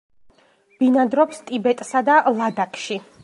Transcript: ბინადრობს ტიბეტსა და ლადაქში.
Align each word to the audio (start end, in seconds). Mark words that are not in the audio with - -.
ბინადრობს 0.79 1.43
ტიბეტსა 1.51 2.05
და 2.09 2.17
ლადაქში. 2.41 2.99